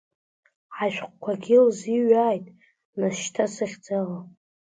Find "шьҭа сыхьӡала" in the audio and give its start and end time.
3.23-4.19